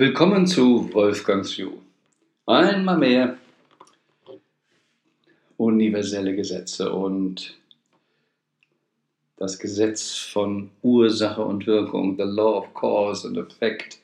[0.00, 1.72] Willkommen zu Wolfgangs View.
[2.46, 3.36] Einmal mehr
[5.56, 7.58] universelle Gesetze und
[9.38, 13.98] das Gesetz von Ursache und Wirkung, the law of cause and effect.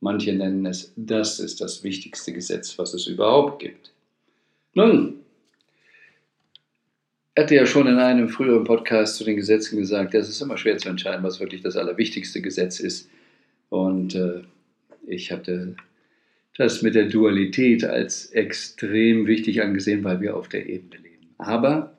[0.00, 3.90] Manche nennen es, das ist das wichtigste Gesetz, was es überhaupt gibt.
[4.74, 5.20] Nun,
[7.34, 10.58] er hatte ja schon in einem früheren Podcast zu den Gesetzen gesagt, es ist immer
[10.58, 13.08] schwer zu entscheiden, was wirklich das allerwichtigste Gesetz ist.
[13.70, 14.42] Und äh,
[15.06, 15.76] ich hatte
[16.56, 21.34] das mit der Dualität als extrem wichtig angesehen, weil wir auf der Ebene leben.
[21.38, 21.96] Aber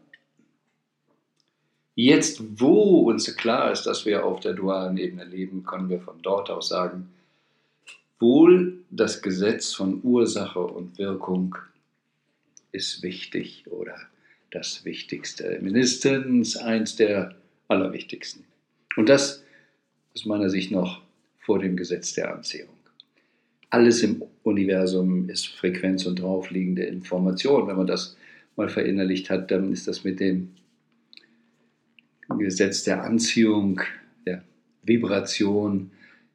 [1.96, 6.22] jetzt, wo uns klar ist, dass wir auf der dualen Ebene leben, können wir von
[6.22, 7.10] dort aus sagen,
[8.20, 11.56] wohl das Gesetz von Ursache und Wirkung
[12.72, 13.96] ist wichtig oder
[14.52, 17.36] das Wichtigste, mindestens eins der
[17.68, 18.46] allerwichtigsten.
[18.96, 19.44] Und das
[20.14, 21.02] aus meiner Sicht noch
[21.40, 22.73] vor dem Gesetz der Anziehung.
[23.74, 27.68] Alles im Universum ist Frequenz und draufliegende Information.
[27.68, 28.16] Wenn man das
[28.56, 30.50] mal verinnerlicht hat, dann ist das mit dem
[32.38, 33.82] Gesetz der Anziehung,
[34.28, 34.44] der
[34.84, 35.90] Vibration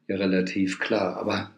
[0.09, 1.15] ja relativ klar.
[1.15, 1.51] Aber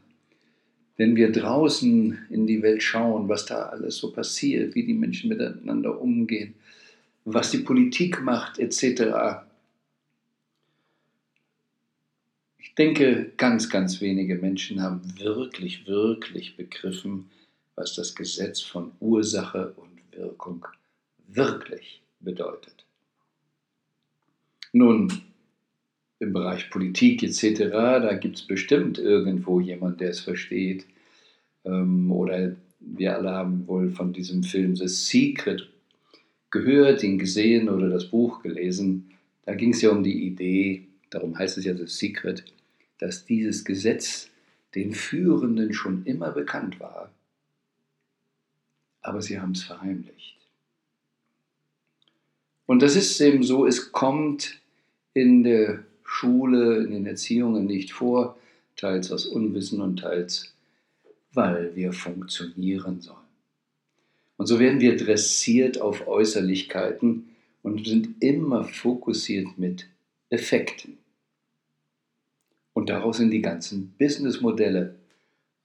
[0.97, 5.30] wenn wir draußen in die Welt schauen, was da alles so passiert, wie die Menschen
[5.30, 6.53] miteinander umgehen,
[7.25, 9.48] was die Politik macht, etc.
[12.72, 17.30] Ich denke, ganz, ganz wenige Menschen haben wirklich, wirklich begriffen,
[17.75, 20.66] was das Gesetz von Ursache und Wirkung
[21.27, 22.86] wirklich bedeutet.
[24.72, 25.11] Nun,
[26.19, 30.86] im Bereich Politik etc., da gibt es bestimmt irgendwo jemand, der es versteht.
[31.66, 35.67] Ähm, oder wir alle haben wohl von diesem Film The Secret
[36.52, 39.11] gehört, ihn gesehen oder das Buch gelesen.
[39.45, 42.45] Da ging es ja um die Idee, darum heißt es ja The Secret,
[43.02, 44.30] dass dieses Gesetz
[44.75, 47.11] den Führenden schon immer bekannt war.
[49.02, 50.38] Aber sie haben es verheimlicht.
[52.67, 54.59] Und das ist eben so, es kommt
[55.14, 58.37] in der Schule, in den Erziehungen nicht vor,
[58.77, 60.53] teils aus Unwissen und teils,
[61.33, 63.17] weil wir funktionieren sollen.
[64.37, 67.30] Und so werden wir dressiert auf Äußerlichkeiten
[67.64, 69.87] und sind immer fokussiert mit
[70.30, 70.97] Effekten.
[72.81, 74.95] Und daraus sind die ganzen Businessmodelle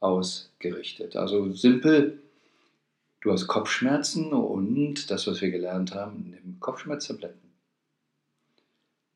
[0.00, 1.16] ausgerichtet.
[1.16, 2.20] Also simpel,
[3.22, 7.40] du hast Kopfschmerzen und das, was wir gelernt haben, nimm Kopfschmerztabletten.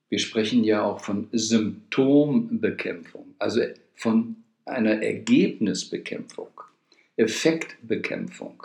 [0.08, 3.60] Wir sprechen ja auch von Symptombekämpfung, also
[3.94, 6.58] von einer Ergebnisbekämpfung,
[7.16, 8.62] Effektbekämpfung.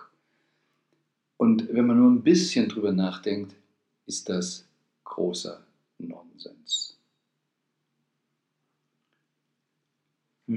[1.36, 3.54] Und wenn man nur ein bisschen drüber nachdenkt,
[4.06, 4.66] ist das
[5.04, 5.62] großer
[5.98, 6.85] Nonsens.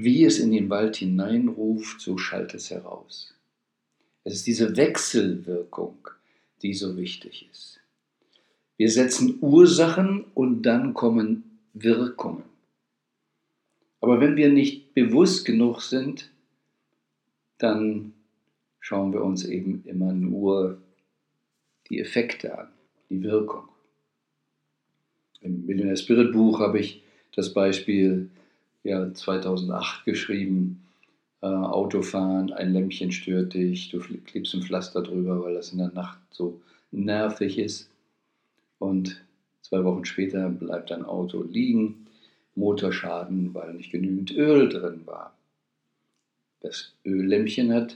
[0.03, 3.33] Wie es in den Wald hineinruft, so schallt es heraus.
[4.23, 6.07] Es ist diese Wechselwirkung,
[6.61, 7.79] die so wichtig ist.
[8.77, 12.43] Wir setzen Ursachen und dann kommen Wirkungen.
[14.01, 16.31] Aber wenn wir nicht bewusst genug sind,
[17.57, 18.13] dann
[18.79, 20.81] schauen wir uns eben immer nur
[21.89, 22.69] die Effekte an,
[23.09, 23.67] die Wirkung.
[25.41, 27.03] Im Millionaire Spirit Buch habe ich
[27.35, 28.29] das Beispiel
[28.89, 30.83] ja, 2008 geschrieben.
[31.41, 35.91] Äh, Autofahren, ein Lämpchen stört dich, du klebst ein Pflaster drüber, weil das in der
[35.91, 36.59] Nacht so
[36.91, 37.89] nervig ist
[38.79, 39.23] und
[39.61, 42.07] zwei Wochen später bleibt dein Auto liegen,
[42.55, 45.33] Motorschaden, weil nicht genügend Öl drin war.
[46.61, 47.95] Das Öllämpchen hat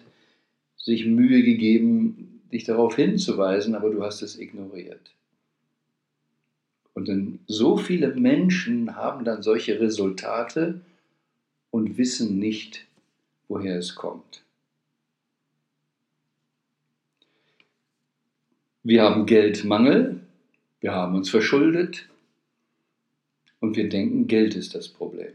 [0.78, 5.14] sich Mühe gegeben, dich darauf hinzuweisen, aber du hast es ignoriert.
[7.04, 10.80] Und dann so viele Menschen haben dann solche Resultate
[11.70, 12.86] und wissen nicht,
[13.50, 14.42] woher es kommt.
[18.84, 20.22] Wir haben Geldmangel,
[20.80, 22.08] wir haben uns verschuldet
[23.60, 25.34] und wir denken, Geld ist das Problem.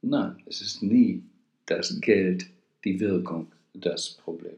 [0.00, 1.22] Nein, es ist nie
[1.66, 2.46] das Geld,
[2.84, 4.56] die Wirkung, das Problem.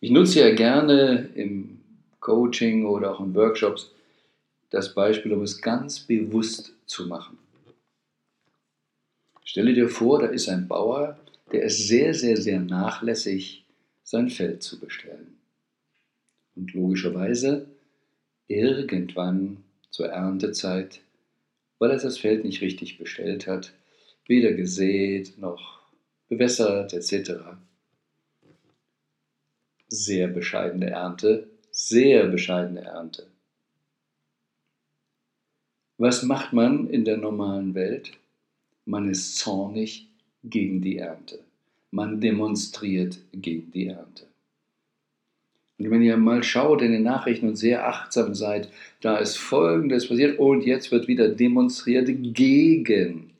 [0.00, 1.80] Ich nutze ja gerne im
[2.20, 3.92] Coaching oder auch in Workshops
[4.70, 7.38] das Beispiel, um es ganz bewusst zu machen.
[9.44, 11.18] Stelle dir vor, da ist ein Bauer,
[11.52, 13.64] der ist sehr, sehr, sehr nachlässig,
[14.02, 15.38] sein Feld zu bestellen.
[16.56, 17.66] Und logischerweise
[18.48, 21.00] irgendwann zur Erntezeit,
[21.78, 23.72] weil er das Feld nicht richtig bestellt hat,
[24.26, 25.80] weder gesät noch
[26.28, 27.32] bewässert etc.
[29.88, 33.26] Sehr bescheidene Ernte, sehr bescheidene Ernte.
[35.98, 38.12] Was macht man in der normalen Welt?
[38.84, 40.06] Man ist zornig,
[40.50, 41.40] gegen die Ernte.
[41.90, 44.26] Man demonstriert gegen die Ernte.
[45.78, 48.70] Und wenn ihr mal schaut in den Nachrichten und sehr achtsam seid,
[49.00, 53.30] da ist Folgendes passiert und jetzt wird wieder demonstriert gegen.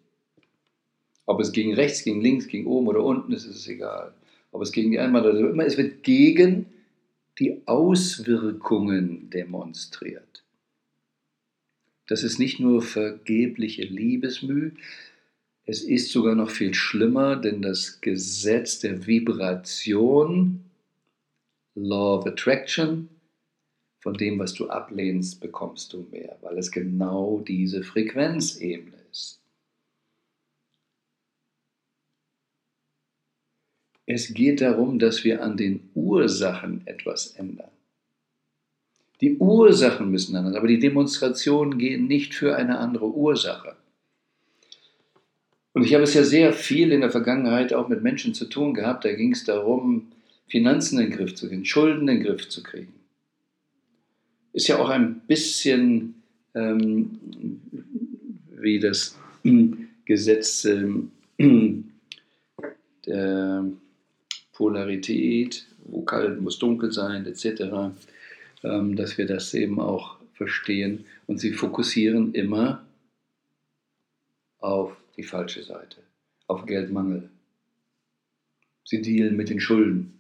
[1.24, 4.12] Ob es gegen rechts, gegen links, gegen oben oder unten ist, ist es egal.
[4.52, 6.66] Ob es gegen die einen oder immer, es wird gegen
[7.38, 10.45] die Auswirkungen demonstriert.
[12.06, 14.72] Das ist nicht nur vergebliche Liebesmüh,
[15.68, 20.64] es ist sogar noch viel schlimmer, denn das Gesetz der Vibration,
[21.74, 23.08] Law of Attraction,
[24.00, 29.42] von dem, was du ablehnst, bekommst du mehr, weil es genau diese Frequenzebene ist.
[34.06, 37.75] Es geht darum, dass wir an den Ursachen etwas ändern.
[39.20, 43.76] Die Ursachen müssen ändern, aber die Demonstrationen gehen nicht für eine andere Ursache.
[45.72, 48.74] Und ich habe es ja sehr viel in der Vergangenheit auch mit Menschen zu tun
[48.74, 49.04] gehabt.
[49.04, 50.08] Da ging es darum,
[50.48, 52.94] Finanzen in den Griff zu kriegen, Schulden in den Griff zu kriegen.
[54.52, 56.22] Ist ja auch ein bisschen
[56.54, 57.20] ähm,
[58.58, 59.16] wie das
[60.04, 61.12] Gesetz ähm,
[63.06, 63.64] der
[64.52, 67.92] Polarität, wo kalt muss dunkel sein, etc.,
[68.62, 71.04] dass wir das eben auch verstehen.
[71.26, 72.84] Und sie fokussieren immer
[74.58, 75.98] auf die falsche Seite,
[76.46, 77.28] auf Geldmangel.
[78.84, 80.12] Sie dealen mit den Schulden.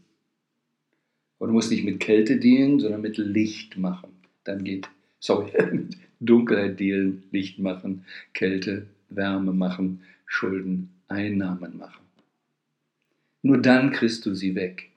[1.38, 4.10] Und du musst nicht mit Kälte dealen, sondern mit Licht machen.
[4.44, 4.88] Dann geht,
[5.20, 12.04] sorry, mit Dunkelheit dealen, Licht machen, Kälte, Wärme machen, Schulden, Einnahmen machen.
[13.42, 14.90] Nur dann kriegst du sie weg.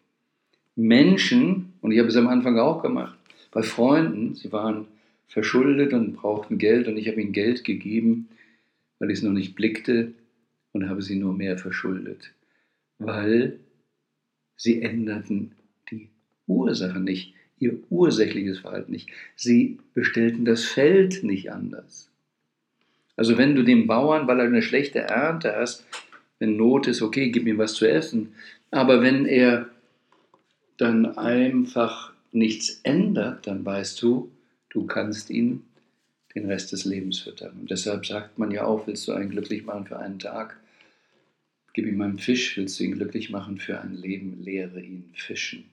[0.75, 3.18] Menschen, und ich habe es am Anfang auch gemacht,
[3.51, 4.87] bei Freunden, sie waren
[5.27, 8.29] verschuldet und brauchten Geld und ich habe ihnen Geld gegeben,
[8.99, 10.13] weil ich es noch nicht blickte
[10.71, 12.31] und habe sie nur mehr verschuldet,
[12.97, 13.59] weil
[14.55, 15.51] sie änderten
[15.89, 16.09] die
[16.47, 19.09] Ursache nicht, ihr ursächliches Verhalten nicht.
[19.35, 22.09] Sie bestellten das Feld nicht anders.
[23.15, 25.85] Also wenn du dem Bauern, weil er eine schlechte Ernte hast,
[26.39, 28.33] wenn Not ist, okay, gib ihm was zu essen.
[28.71, 29.69] Aber wenn er
[30.77, 34.31] dann einfach nichts ändert, dann weißt du,
[34.69, 35.63] du kannst ihn
[36.35, 37.57] den Rest des Lebens füttern.
[37.61, 40.59] Und deshalb sagt man ja auch, willst du einen glücklich machen für einen Tag,
[41.73, 45.65] gib ihm einen Fisch, willst du ihn glücklich machen für ein Leben, lehre ihn fischen.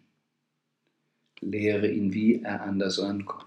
[1.40, 3.44] Lehre ihn, wie er anders rankommt.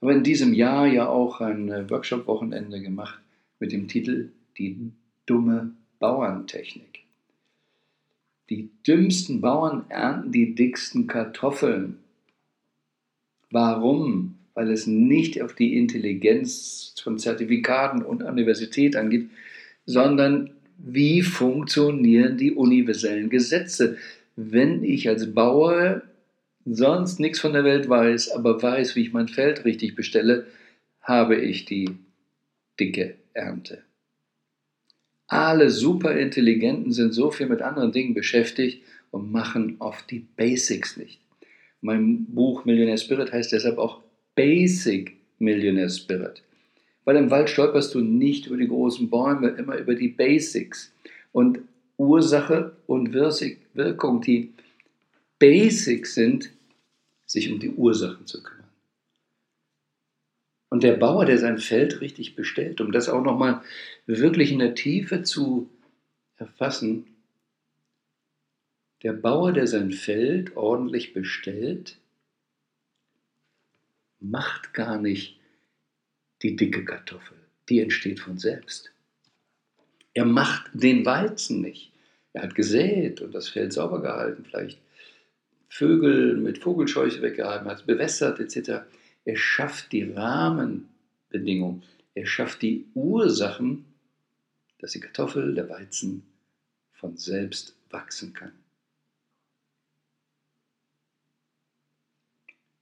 [0.00, 3.20] Aber in diesem Jahr ja auch ein äh, Workshop-Wochenende gemacht
[3.58, 4.92] mit dem Titel Die
[5.26, 7.07] dumme Bauerntechnik.
[8.50, 11.98] Die dümmsten Bauern ernten die dicksten Kartoffeln.
[13.50, 14.38] Warum?
[14.58, 19.30] weil es nicht auf die Intelligenz von Zertifikaten und Universität angeht,
[19.86, 23.98] sondern wie funktionieren die universellen Gesetze.
[24.34, 26.02] Wenn ich als Bauer
[26.64, 30.48] sonst nichts von der Welt weiß, aber weiß, wie ich mein Feld richtig bestelle,
[31.02, 31.90] habe ich die
[32.80, 33.84] dicke Ernte.
[35.28, 41.20] Alle Superintelligenten sind so viel mit anderen Dingen beschäftigt und machen oft die Basics nicht.
[41.82, 44.00] Mein Buch Millionaire Spirit heißt deshalb auch
[44.34, 46.42] Basic Millionaire Spirit.
[47.04, 50.92] Weil im Wald stolperst du nicht über die großen Bäume, immer über die Basics.
[51.32, 51.60] Und
[51.98, 54.52] Ursache und Wirkung, die
[55.38, 56.50] Basics sind,
[57.26, 58.57] sich um die Ursachen zu kümmern.
[60.70, 63.62] Und der Bauer, der sein Feld richtig bestellt, um das auch nochmal
[64.06, 65.70] wirklich in der Tiefe zu
[66.36, 67.06] erfassen,
[69.02, 71.98] der Bauer, der sein Feld ordentlich bestellt,
[74.20, 75.38] macht gar nicht
[76.42, 77.36] die dicke Kartoffel.
[77.68, 78.92] Die entsteht von selbst.
[80.14, 81.92] Er macht den Weizen nicht.
[82.32, 84.80] Er hat gesät und das Feld sauber gehalten, vielleicht
[85.68, 88.82] Vögel mit Vogelscheuche weggehalten, hat es bewässert etc.
[89.28, 91.82] Er schafft die Rahmenbedingungen.
[92.14, 93.84] Er schafft die Ursachen,
[94.78, 96.22] dass die Kartoffel, der Weizen
[96.92, 98.52] von selbst wachsen kann.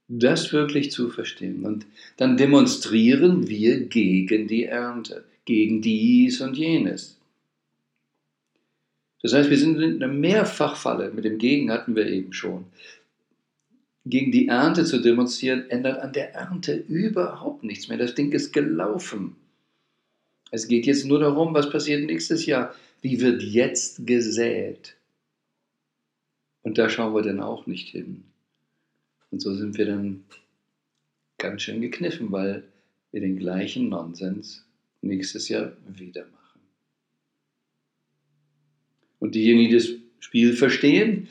[0.08, 1.64] das wirklich zu verstehen.
[1.64, 1.84] Und
[2.16, 7.18] dann demonstrieren wir gegen die Ernte, gegen dies und jenes.
[9.20, 12.66] Das heißt, wir sind in einer Mehrfachfalle, mit dem Gegen hatten wir eben schon.
[14.08, 17.98] Gegen die Ernte zu demonstrieren, ändert an der Ernte überhaupt nichts mehr.
[17.98, 19.34] Das Ding ist gelaufen.
[20.52, 22.72] Es geht jetzt nur darum, was passiert nächstes Jahr.
[23.02, 24.96] Wie wird jetzt gesät?
[26.62, 28.22] Und da schauen wir dann auch nicht hin.
[29.32, 30.24] Und so sind wir dann
[31.38, 32.62] ganz schön gekniffen, weil
[33.10, 34.64] wir den gleichen Nonsens
[35.02, 36.60] nächstes Jahr wieder machen.
[39.18, 39.88] Und diejenigen, die das
[40.20, 41.28] Spiel verstehen,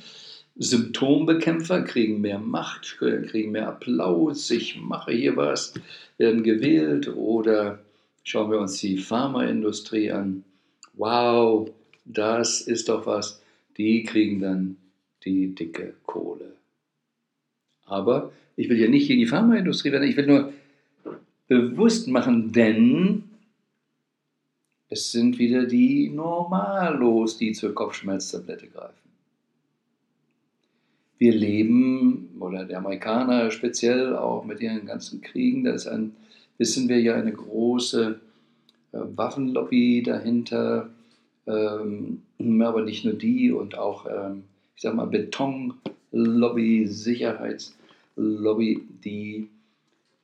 [0.58, 5.74] Symptombekämpfer kriegen mehr Macht, kriegen mehr Applaus, ich mache hier was,
[6.18, 7.80] werden gewählt oder
[8.24, 10.44] schauen wir uns die Pharmaindustrie an.
[10.94, 11.70] Wow,
[12.06, 13.42] das ist doch was.
[13.78, 14.78] Die kriegen dann
[15.26, 16.54] die dicke Kohle.
[17.86, 20.54] Aber ich will ja nicht gegen die Pharmaindustrie werden, ich will nur
[21.48, 23.24] bewusst machen, denn
[24.88, 29.06] es sind wieder die Normalos, die zur Kopfschmerztablette greifen.
[31.18, 36.16] Wir leben, oder der Amerikaner speziell auch mit ihren ganzen Kriegen, da ist ein,
[36.58, 38.20] wissen wir ja, eine große
[38.92, 40.90] äh, Waffenlobby dahinter,
[41.48, 42.22] ähm,
[42.62, 44.44] aber nicht nur die und auch, ähm,
[44.76, 49.48] ich sag mal, Betonlobby, Sicherheitslobby, die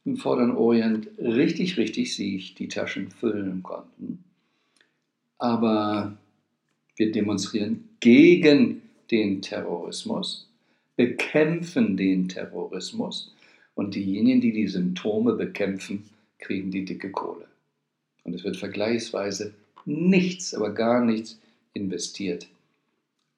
[0.04, 4.24] im Vorderen Orient richtig, richtig sich die Taschen füllen konnten.
[5.38, 6.18] Aber
[6.96, 10.51] wir demonstrieren gegen den Terrorismus,
[11.06, 13.34] bekämpfen den Terrorismus
[13.74, 17.48] und diejenigen, die die Symptome bekämpfen, kriegen die dicke Kohle.
[18.24, 19.56] Und es wird vergleichsweise
[19.86, 21.40] nichts, aber gar nichts
[21.74, 22.48] investiert,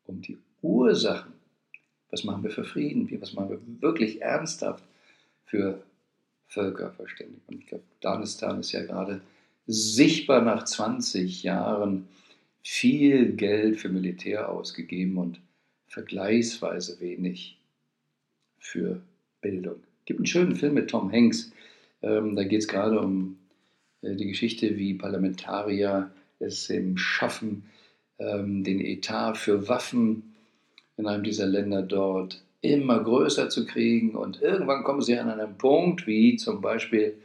[0.06, 1.32] um die Ursachen,
[2.10, 4.84] was machen wir für Frieden, was machen wir wirklich ernsthaft
[5.46, 5.82] für
[6.48, 7.44] Völkerverständigung.
[7.48, 9.22] Und ich glaube, Afghanistan ist ja gerade
[9.68, 12.10] sichtbar nach 20 Jahren
[12.62, 15.40] viel Geld für Militär ausgegeben und
[15.94, 17.60] vergleichsweise wenig
[18.58, 19.00] für
[19.42, 19.76] Bildung.
[20.00, 21.52] Es gibt einen schönen Film mit Tom Hanks,
[22.02, 23.38] ähm, da geht es gerade um
[24.02, 27.66] äh, die Geschichte, wie Parlamentarier es eben schaffen,
[28.18, 30.34] ähm, den Etat für Waffen
[30.98, 34.16] in einem dieser Länder dort immer größer zu kriegen.
[34.16, 37.18] Und irgendwann kommen sie an einen Punkt, wie zum Beispiel,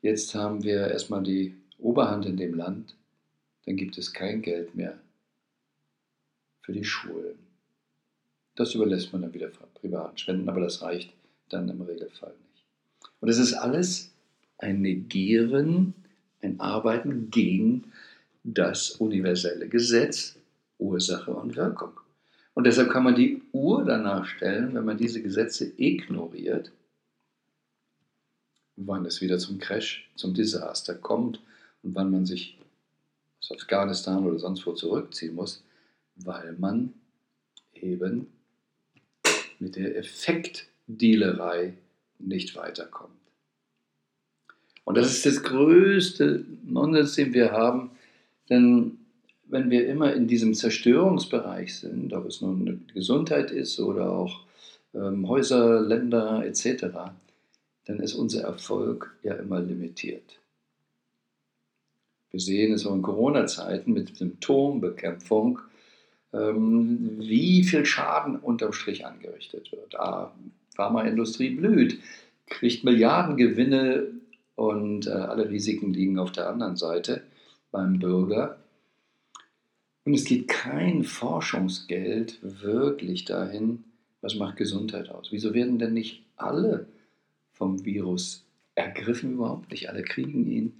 [0.00, 2.94] jetzt haben wir erstmal die Oberhand in dem Land,
[3.64, 4.96] dann gibt es kein Geld mehr
[6.62, 7.45] für die Schulen.
[8.56, 11.12] Das überlässt man dann wieder privaten Spenden, aber das reicht
[11.50, 12.64] dann im Regelfall nicht.
[13.20, 14.12] Und es ist alles
[14.58, 15.94] ein Negieren,
[16.42, 17.92] ein Arbeiten gegen
[18.42, 20.36] das universelle Gesetz,
[20.78, 21.92] Ursache und Wirkung.
[22.54, 26.72] Und deshalb kann man die Uhr danach stellen, wenn man diese Gesetze ignoriert,
[28.76, 31.40] wann es wieder zum Crash, zum Desaster kommt
[31.82, 32.58] und wann man sich
[33.40, 35.62] aus Afghanistan oder sonst wo zurückziehen muss,
[36.16, 36.94] weil man
[37.74, 38.28] eben
[39.60, 41.74] mit der Effektdealerei
[42.18, 43.12] nicht weiterkommt.
[44.84, 47.90] Und das ist das größte Nonsens, den wir haben,
[48.48, 48.98] denn
[49.48, 54.44] wenn wir immer in diesem Zerstörungsbereich sind, ob es nun Gesundheit ist oder auch
[54.94, 56.86] ähm, Häuser, Länder etc.,
[57.86, 60.40] dann ist unser Erfolg ja immer limitiert.
[62.30, 65.60] Wir sehen es auch in Corona-Zeiten mit Symptombekämpfung,
[66.36, 69.98] ähm, wie viel Schaden unterm Strich angerichtet wird.
[69.98, 70.32] Ah,
[70.74, 72.00] Pharmaindustrie blüht,
[72.46, 74.08] kriegt Milliardengewinne
[74.54, 77.22] und äh, alle Risiken liegen auf der anderen Seite
[77.70, 78.58] beim Bürger.
[80.04, 83.84] Und es geht kein Forschungsgeld wirklich dahin,
[84.20, 85.32] was macht Gesundheit aus.
[85.32, 86.86] Wieso werden denn nicht alle
[87.52, 89.70] vom Virus ergriffen überhaupt?
[89.70, 90.72] Nicht alle kriegen ihn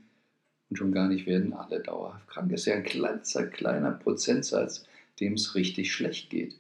[0.71, 2.53] und schon gar nicht werden alle dauerhaft krank.
[2.53, 3.19] Es ist ja ein kleiner,
[3.51, 4.85] kleiner Prozentsatz,
[5.21, 6.57] dem es richtig schlecht geht.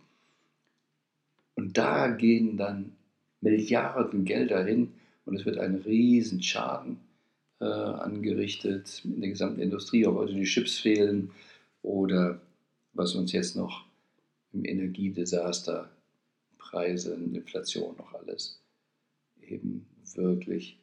[1.54, 2.92] Und da gehen dann
[3.40, 4.92] Milliarden Gelder hin
[5.24, 6.98] und es wird ein Riesenschaden
[7.60, 11.30] äh, angerichtet in der gesamten Industrie, ob also die Chips fehlen
[11.82, 12.40] oder
[12.92, 13.84] was uns jetzt noch
[14.52, 15.90] im Energiedesaster,
[16.58, 18.60] Preise, Inflation noch alles
[19.48, 20.78] eben wirklich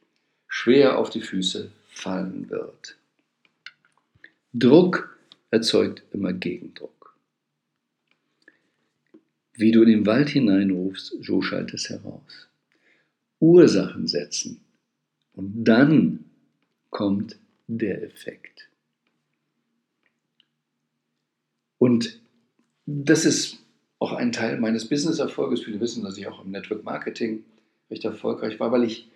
[0.47, 2.97] schwer auf die Füße fallen wird.
[4.53, 5.17] Druck
[5.49, 7.02] erzeugt immer Gegendruck.
[9.55, 12.49] Wie du in den Wald hineinrufst, so schallt es heraus.
[13.39, 14.61] Ursachen setzen
[15.33, 16.25] und dann
[16.89, 18.69] kommt der Effekt.
[21.77, 22.21] Und
[22.85, 23.59] das ist
[23.99, 25.63] auch ein Teil meines Business-Erfolges.
[25.63, 27.43] Viele wissen, dass ich auch im Network Marketing
[27.89, 29.09] recht erfolgreich war, weil ich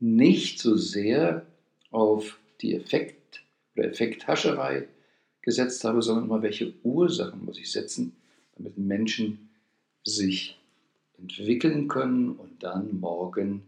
[0.00, 1.46] nicht so sehr
[1.90, 3.42] auf die Effekt-
[3.74, 4.88] oder Effekthascherei
[5.42, 8.16] gesetzt habe, sondern immer, welche Ursachen muss ich setzen,
[8.56, 9.45] damit Menschen
[10.06, 10.56] sich
[11.18, 13.62] entwickeln können und dann morgen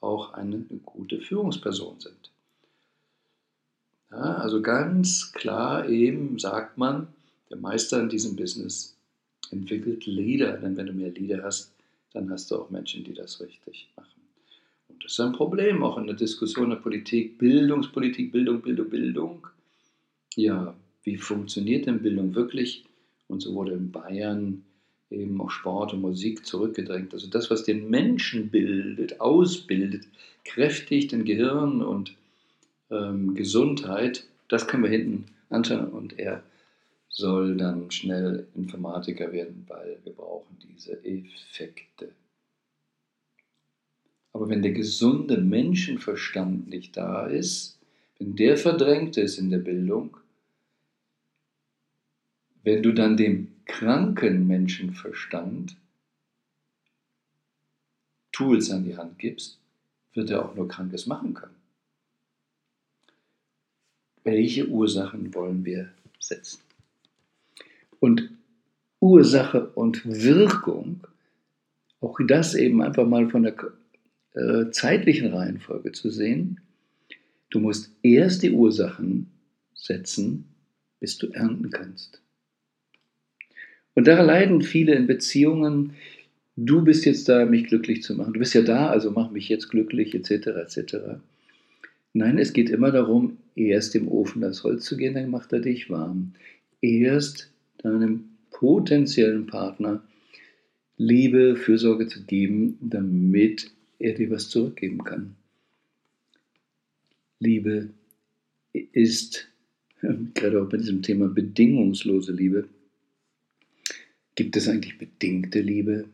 [0.00, 2.32] auch eine, gute Führungsperson sind.
[4.10, 7.08] Ja, also ganz klar eben sagt man,
[7.50, 8.96] der Meister in diesem Business
[9.50, 11.72] entwickelt Leader, denn wenn du mehr Leader hast,
[12.12, 14.22] dann hast du auch Menschen, die das richtig machen.
[14.88, 19.46] Und das ist ein Problem auch in der Diskussion der Politik, Bildungspolitik, Bildung, Bildung, Bildung.
[20.34, 22.84] Ja, wie funktioniert denn Bildung wirklich
[23.28, 24.64] Und so wurde in Bayern
[25.10, 27.12] eben auch Sport und Musik zurückgedrängt.
[27.12, 30.06] Also das, was den Menschen bildet, ausbildet,
[30.44, 32.14] kräftigt den Gehirn und
[32.90, 35.88] ähm, Gesundheit, das können wir hinten anschauen.
[35.88, 36.42] Und er
[37.08, 42.10] soll dann schnell Informatiker werden, weil wir brauchen diese Effekte.
[44.32, 47.78] Aber wenn der gesunde Menschenverstand nicht da ist,
[48.18, 50.16] wenn der verdrängt ist in der Bildung,
[52.66, 55.76] wenn du dann dem kranken Menschenverstand
[58.32, 59.60] Tools an die Hand gibst,
[60.14, 61.54] wird er auch nur Krankes machen können.
[64.24, 66.60] Welche Ursachen wollen wir setzen?
[68.00, 68.30] Und
[68.98, 71.06] Ursache und Wirkung,
[72.00, 73.54] auch das eben einfach mal von der
[74.32, 76.60] äh, zeitlichen Reihenfolge zu sehen.
[77.50, 79.30] Du musst erst die Ursachen
[79.72, 80.48] setzen,
[80.98, 82.20] bis du ernten kannst.
[83.96, 85.94] Und da leiden viele in Beziehungen,
[86.54, 88.34] du bist jetzt da, mich glücklich zu machen.
[88.34, 90.48] Du bist ja da, also mach mich jetzt glücklich, etc.
[90.48, 90.96] etc.
[92.12, 95.60] Nein, es geht immer darum, erst im Ofen das Holz zu gehen, dann macht er
[95.60, 96.34] dich warm.
[96.82, 100.02] Erst deinem potenziellen Partner
[100.98, 105.36] Liebe, Fürsorge zu geben, damit er dir was zurückgeben kann.
[107.38, 107.88] Liebe
[108.72, 109.48] ist,
[110.34, 112.68] gerade auch bei diesem Thema bedingungslose Liebe,
[114.36, 116.08] Gibt es eigentlich bedingte Liebe?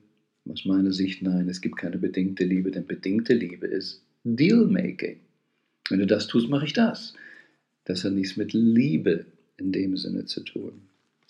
[0.48, 5.18] Aus meiner Sicht nein, es gibt keine bedingte Liebe, denn bedingte Liebe ist Dealmaking.
[5.90, 7.14] Wenn du das tust, mache ich das.
[7.84, 9.26] Das hat nichts mit Liebe
[9.56, 10.82] in dem Sinne zu tun.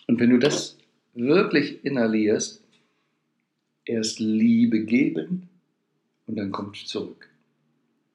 [0.07, 0.77] Und wenn du das
[1.15, 2.63] wirklich inhalierst,
[3.85, 5.49] erst Liebe geben
[6.27, 7.29] und dann kommt zurück.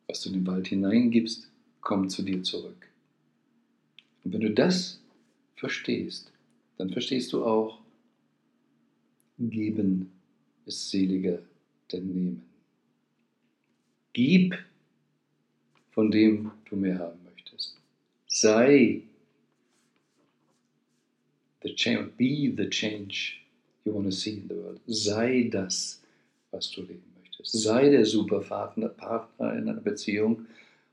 [0.07, 1.49] Was du in den Wald hineingibst,
[1.81, 2.87] kommt zu dir zurück.
[4.23, 5.01] Und wenn du das
[5.55, 6.31] verstehst,
[6.77, 7.81] dann verstehst du auch,
[9.39, 10.11] Geben
[10.65, 11.39] ist seliger
[11.91, 12.43] denn nehmen.
[14.13, 14.57] Gib
[15.91, 17.75] von dem du mehr haben möchtest.
[18.27, 19.01] Sei
[21.63, 23.39] the change, be the change
[23.83, 24.79] you want to see in the world.
[24.87, 26.01] Sei das,
[26.51, 27.51] was du leben möchtest.
[27.51, 30.45] Sei der Superpartner Partner in einer Beziehung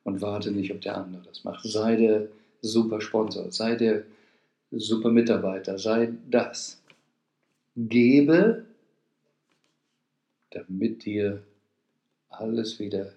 [0.05, 1.64] und warte nicht, ob der andere das macht.
[1.64, 2.29] Sei der
[2.62, 4.05] Supersponsor, sei der
[4.71, 6.81] Supermitarbeiter, sei das
[7.77, 8.67] gebe,
[10.51, 11.45] damit dir
[12.29, 13.13] alles wieder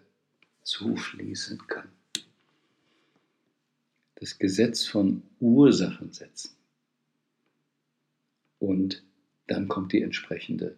[0.63, 1.89] zufließen kann.
[4.15, 6.55] Das Gesetz von Ursachen setzen.
[8.59, 9.03] Und
[9.45, 10.75] dann kommt die entsprechende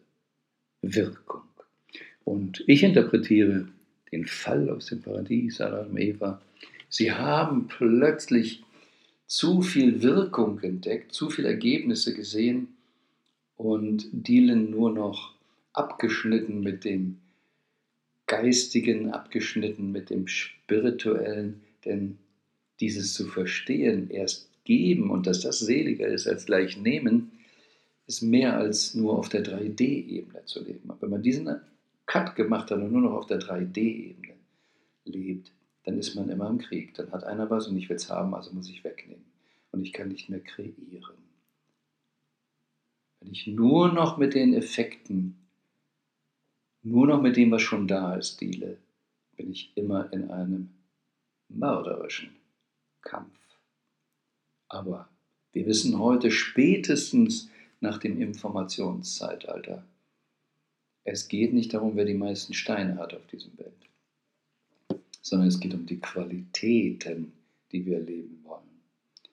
[0.81, 1.43] Wirkung.
[2.25, 3.67] Und ich interpretiere
[4.11, 6.41] den Fall aus dem Paradies, Adam Eva.
[6.89, 8.63] Sie haben plötzlich
[9.25, 12.75] zu viel Wirkung entdeckt, zu viele Ergebnisse gesehen,
[13.59, 15.33] und dealen nur noch
[15.73, 17.19] abgeschnitten mit dem
[18.25, 22.19] Geistigen, abgeschnitten mit dem Spirituellen, denn
[22.79, 27.33] dieses zu verstehen, erst geben und dass das seliger ist als gleich nehmen,
[28.07, 30.89] ist mehr als nur auf der 3D-Ebene zu leben.
[30.89, 31.53] Aber wenn man diesen
[32.05, 34.35] Cut gemacht hat und nur noch auf der 3D-Ebene
[35.03, 35.51] lebt,
[35.83, 36.93] dann ist man immer im Krieg.
[36.93, 39.25] Dann hat einer was und ich will es haben, also muss ich wegnehmen.
[39.73, 41.28] Und ich kann nicht mehr kreieren.
[43.19, 45.35] Wenn ich nur noch mit den Effekten,
[46.81, 48.77] nur noch mit dem, was schon da ist, deale,
[49.35, 50.69] bin ich immer in einem
[51.49, 52.35] mörderischen
[53.01, 53.37] Kampf.
[54.69, 55.09] Aber
[55.51, 57.49] wir wissen heute spätestens
[57.81, 59.83] nach dem Informationszeitalter,
[61.03, 63.73] es geht nicht darum, wer die meisten Steine hat auf diesem Bild,
[65.21, 67.33] sondern es geht um die Qualitäten,
[67.71, 68.59] die wir leben wollen.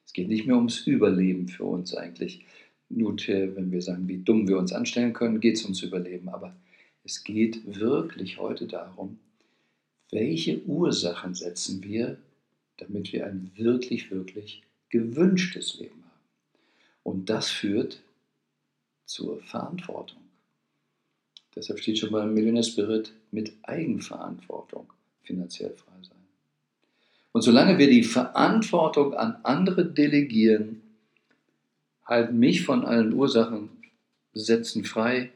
[0.05, 2.46] Es geht nicht mehr ums Überleben für uns eigentlich,
[2.88, 6.29] Gut, wenn wir sagen, wie dumm wir uns anstellen können, geht es ums Überleben.
[6.29, 6.55] Aber
[7.05, 9.18] es geht wirklich heute darum,
[10.11, 12.18] welche Ursachen setzen wir,
[12.77, 16.20] damit wir ein wirklich, wirklich gewünschtes Leben haben.
[17.03, 18.03] Und das führt
[19.05, 20.22] zur Verantwortung.
[21.55, 26.16] Deshalb steht schon beim Millionaire Spirit mit Eigenverantwortung finanziell frei sein.
[27.33, 30.83] Und solange wir die Verantwortung an andere delegieren,
[32.07, 33.69] halten mich von allen Ursachen,
[34.33, 35.31] setzen frei.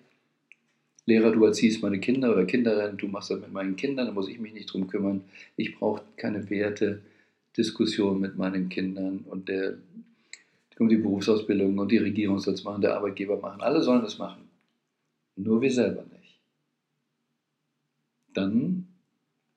[1.07, 4.29] Lehrer, du erziehst meine Kinder oder Kinderin, du machst das mit meinen Kindern, da muss
[4.29, 5.25] ich mich nicht drum kümmern.
[5.57, 9.79] Ich brauche keine Wertediskussion mit meinen Kindern und der,
[10.79, 13.61] die Berufsausbildung und die Regierung soll es machen, der Arbeitgeber machen.
[13.61, 14.49] Alle sollen das machen.
[15.37, 16.39] Nur wir selber nicht.
[18.33, 18.87] Dann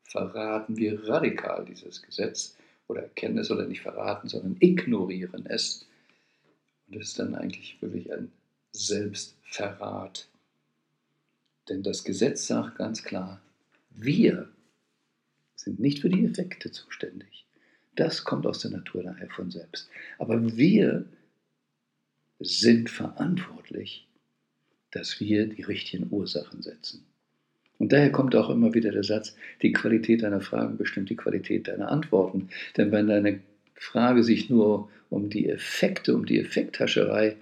[0.04, 5.86] verraten wir radikal dieses Gesetz oder erkennen es oder nicht verraten, sondern ignorieren es
[6.94, 8.32] das ist dann eigentlich wirklich ein
[8.72, 10.28] Selbstverrat.
[11.70, 13.42] Denn das Gesetz sagt ganz klar,
[13.90, 14.50] wir
[15.56, 17.46] sind nicht für die Effekte zuständig.
[17.96, 19.90] Das kommt aus der Natur daher von selbst.
[20.18, 21.06] Aber wir
[22.40, 24.08] sind verantwortlich,
[24.92, 27.06] dass wir die richtigen Ursachen setzen.
[27.80, 31.68] Und daher kommt auch immer wieder der Satz, die Qualität deiner Fragen bestimmt die Qualität
[31.68, 32.50] deiner Antworten.
[32.78, 33.42] Denn wenn deine
[33.84, 37.38] Frage sich nur um die Effekte, um die Effekthascherei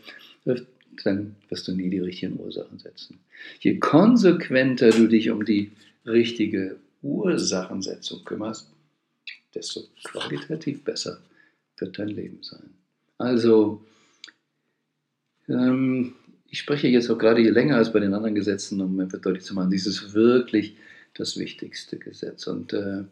[1.04, 3.20] dann wirst du nie die richtigen Ursachen setzen.
[3.60, 5.72] Je konsequenter du dich um die
[6.06, 8.70] richtige Ursachensetzung kümmerst,
[9.54, 11.22] desto qualitativ besser
[11.78, 12.70] wird dein Leben sein.
[13.18, 13.84] Also,
[15.48, 16.14] ähm,
[16.50, 19.44] ich spreche jetzt auch gerade hier länger als bei den anderen Gesetzen, um einfach deutlich
[19.44, 20.76] zu machen, dies ist wirklich
[21.14, 22.48] das wichtigste Gesetz.
[22.48, 23.04] Und äh,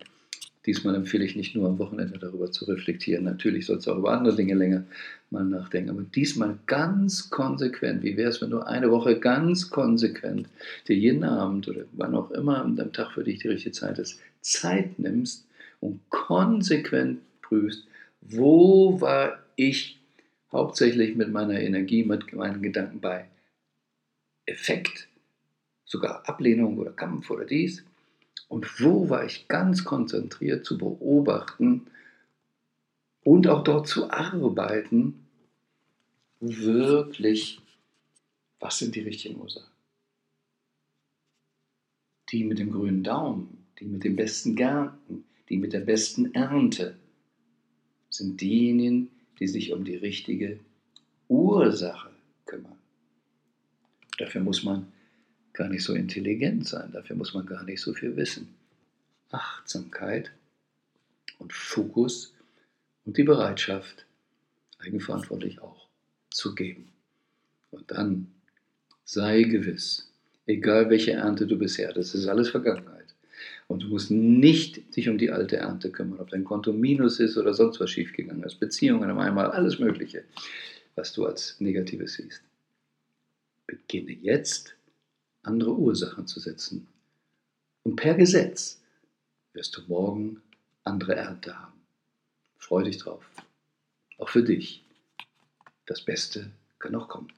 [0.66, 3.24] diesmal empfehle ich nicht nur am Wochenende darüber zu reflektieren.
[3.24, 4.84] Natürlich sollst du auch über andere Dinge länger
[5.30, 5.92] mal nachdenken.
[5.92, 8.04] Aber diesmal ganz konsequent.
[8.04, 10.50] Wie wäre es, wenn du eine Woche ganz konsequent
[10.88, 14.20] dir jeden Abend oder wann auch immer am Tag für dich die richtige Zeit ist,
[14.42, 15.48] Zeit nimmst
[15.80, 17.88] und konsequent prüfst,
[18.22, 20.00] wo war ich
[20.52, 23.26] hauptsächlich mit meiner Energie, mit meinen Gedanken bei
[24.46, 25.08] Effekt,
[25.86, 27.84] sogar Ablehnung oder Kampf oder dies.
[28.50, 31.86] Und wo war ich ganz konzentriert zu beobachten
[33.24, 35.28] und auch dort zu arbeiten,
[36.40, 37.62] wirklich,
[38.60, 39.70] was sind die richtigen Ursachen?
[42.32, 46.98] Die mit dem grünen Daumen, die mit den besten Gärten, die mit der besten Ernte,
[48.10, 50.60] sind diejenigen, die sich um die richtige
[51.28, 52.10] Ursache
[52.46, 52.78] kümmern.
[54.18, 54.92] Dafür muss man
[55.54, 58.54] gar nicht so intelligent sein, dafür muss man gar nicht so viel wissen.
[59.32, 60.32] Achtsamkeit
[61.38, 62.34] und Fokus
[63.06, 64.06] und die Bereitschaft,
[64.80, 65.88] eigenverantwortlich auch
[66.30, 66.92] zu geben.
[67.72, 68.28] Und dann
[69.04, 70.12] sei gewiss,
[70.46, 73.00] egal welche Ernte du bisher, das ist alles Vergangenheit.
[73.68, 77.38] Und du musst nicht dich um die alte Ernte kümmern, ob dein Konto minus ist
[77.38, 80.24] oder sonst was schiefgegangen ist, Beziehungen auf einmal, alles Mögliche,
[80.96, 82.42] was du als Negatives siehst.
[83.68, 84.76] Beginne jetzt,
[85.44, 86.88] andere Ursachen zu setzen.
[87.84, 88.82] Und per Gesetz
[89.54, 90.42] wirst du morgen
[90.84, 91.80] andere Ernte haben.
[92.58, 93.24] Freu dich drauf.
[94.18, 94.84] Auch für dich.
[95.86, 97.32] Das Beste kann noch kommen.